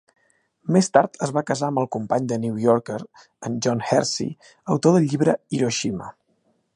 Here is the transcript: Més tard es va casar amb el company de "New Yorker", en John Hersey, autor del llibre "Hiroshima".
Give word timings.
Més 0.75 0.87
tard 0.95 1.19
es 1.27 1.33
va 1.35 1.43
casar 1.49 1.67
amb 1.73 1.81
el 1.81 1.87
company 1.97 2.25
de 2.31 2.39
"New 2.45 2.57
Yorker", 2.63 2.97
en 3.49 3.59
John 3.67 3.85
Hersey, 3.91 4.33
autor 4.77 4.97
del 4.97 5.09
llibre 5.13 5.37
"Hiroshima". 5.59 6.09